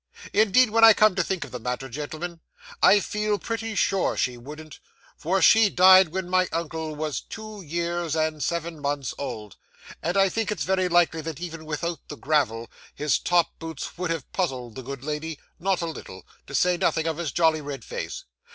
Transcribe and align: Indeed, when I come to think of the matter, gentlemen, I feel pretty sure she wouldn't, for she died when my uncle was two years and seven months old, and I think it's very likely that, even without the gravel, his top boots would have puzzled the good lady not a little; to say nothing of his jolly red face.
Indeed, 0.33 0.71
when 0.71 0.83
I 0.83 0.93
come 0.93 1.13
to 1.13 1.23
think 1.23 1.43
of 1.45 1.51
the 1.51 1.59
matter, 1.59 1.87
gentlemen, 1.87 2.39
I 2.81 2.99
feel 3.01 3.37
pretty 3.37 3.75
sure 3.75 4.17
she 4.17 4.35
wouldn't, 4.35 4.79
for 5.15 5.43
she 5.43 5.69
died 5.69 6.07
when 6.07 6.27
my 6.27 6.47
uncle 6.51 6.95
was 6.95 7.21
two 7.21 7.61
years 7.61 8.15
and 8.15 8.43
seven 8.43 8.79
months 8.81 9.13
old, 9.19 9.57
and 10.01 10.17
I 10.17 10.27
think 10.27 10.51
it's 10.51 10.63
very 10.63 10.89
likely 10.89 11.21
that, 11.21 11.39
even 11.39 11.65
without 11.65 11.99
the 12.07 12.17
gravel, 12.17 12.67
his 12.95 13.19
top 13.19 13.59
boots 13.59 13.95
would 13.95 14.09
have 14.09 14.31
puzzled 14.33 14.73
the 14.73 14.81
good 14.81 15.03
lady 15.03 15.37
not 15.59 15.81
a 15.81 15.85
little; 15.85 16.25
to 16.47 16.55
say 16.55 16.77
nothing 16.77 17.05
of 17.05 17.17
his 17.17 17.31
jolly 17.31 17.61
red 17.61 17.85
face. 17.85 18.23